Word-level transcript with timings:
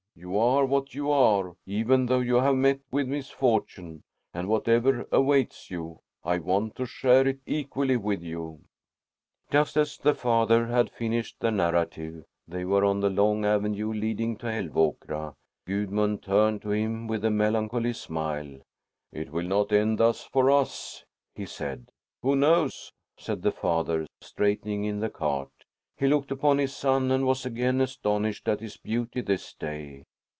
You 0.13 0.37
are 0.37 0.65
what 0.65 0.93
you 0.93 1.09
are, 1.09 1.55
even 1.65 2.05
though 2.05 2.19
you 2.19 2.35
have 2.35 2.55
met 2.55 2.81
with 2.91 3.07
misfortune, 3.07 4.03
and 4.33 4.47
whatever 4.49 5.07
awaits 5.11 5.71
you, 5.71 6.01
I 6.23 6.37
want 6.37 6.75
to 6.75 6.85
share 6.85 7.25
it 7.27 7.39
equally 7.47 7.95
with 7.97 8.21
you.'" 8.21 8.59
Just 9.49 9.77
as 9.77 9.97
the 9.97 10.13
father 10.13 10.67
had 10.67 10.91
finished 10.91 11.37
the 11.39 11.49
narrative, 11.49 12.25
they 12.47 12.65
were 12.65 12.83
on 12.85 12.99
the 12.99 13.09
long 13.09 13.45
avenue 13.45 13.91
leading 13.93 14.35
to 14.39 14.47
Älvåkra. 14.47 15.33
Gudmund 15.65 16.21
turned 16.21 16.61
to 16.63 16.71
him 16.71 17.07
with 17.07 17.23
a 17.25 17.31
melancholy 17.31 17.93
smile. 17.93 18.59
"It 19.13 19.31
will 19.31 19.47
not 19.47 19.71
end 19.71 19.97
thus 19.97 20.23
for 20.25 20.51
us," 20.51 21.03
he 21.33 21.45
said. 21.47 21.89
"Who 22.21 22.35
knows?" 22.35 22.91
said 23.17 23.41
the 23.41 23.53
father, 23.53 24.05
straightening 24.19 24.83
in 24.83 24.99
the 24.99 25.09
cart. 25.09 25.49
He 25.97 26.07
looked 26.07 26.31
upon 26.31 26.57
his 26.59 26.75
son 26.75 27.11
and 27.11 27.25
was 27.27 27.45
again 27.45 27.79
astonished 27.81 28.47
at 28.47 28.59
his 28.59 28.77
beauty 28.77 29.21
this 29.21 29.53
day. 29.53 30.03